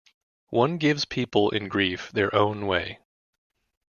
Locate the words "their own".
2.11-2.65